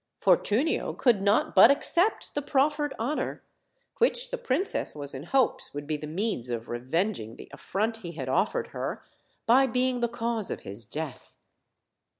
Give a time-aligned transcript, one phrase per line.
[0.19, 3.43] Fortunio could not but accept the proffered honor;
[3.99, 8.13] which the princess was in hopes would be the means of revenging the affront he
[8.13, 9.03] had offered her,
[9.45, 11.35] by being the cause of his death.